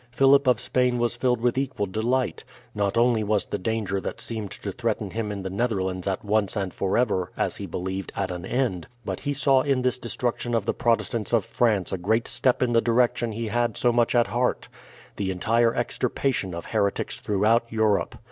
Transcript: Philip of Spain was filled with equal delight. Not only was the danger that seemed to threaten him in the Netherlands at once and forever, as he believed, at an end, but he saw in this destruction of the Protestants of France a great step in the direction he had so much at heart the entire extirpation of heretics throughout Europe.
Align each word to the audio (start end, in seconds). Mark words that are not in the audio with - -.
Philip 0.09 0.47
of 0.47 0.59
Spain 0.59 0.97
was 0.97 1.15
filled 1.15 1.41
with 1.41 1.59
equal 1.59 1.85
delight. 1.85 2.43
Not 2.73 2.97
only 2.97 3.23
was 3.23 3.45
the 3.45 3.59
danger 3.59 4.01
that 4.01 4.19
seemed 4.19 4.49
to 4.49 4.71
threaten 4.71 5.11
him 5.11 5.31
in 5.31 5.43
the 5.43 5.49
Netherlands 5.51 6.07
at 6.07 6.25
once 6.25 6.55
and 6.55 6.73
forever, 6.73 7.31
as 7.37 7.57
he 7.57 7.67
believed, 7.67 8.11
at 8.15 8.31
an 8.31 8.43
end, 8.43 8.87
but 9.05 9.19
he 9.19 9.33
saw 9.35 9.61
in 9.61 9.83
this 9.83 9.99
destruction 9.99 10.55
of 10.55 10.65
the 10.65 10.73
Protestants 10.73 11.33
of 11.33 11.45
France 11.45 11.91
a 11.91 11.99
great 11.99 12.27
step 12.27 12.63
in 12.63 12.73
the 12.73 12.81
direction 12.81 13.31
he 13.33 13.49
had 13.49 13.77
so 13.77 13.93
much 13.93 14.15
at 14.15 14.25
heart 14.25 14.67
the 15.17 15.29
entire 15.29 15.71
extirpation 15.75 16.55
of 16.55 16.65
heretics 16.65 17.19
throughout 17.19 17.65
Europe. 17.69 18.15